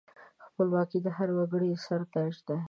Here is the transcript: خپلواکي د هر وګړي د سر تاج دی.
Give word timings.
خپلواکي 0.47 0.97
د 1.05 1.07
هر 1.17 1.29
وګړي 1.37 1.69
د 1.73 1.77
سر 1.85 2.01
تاج 2.13 2.33
دی. 2.47 2.57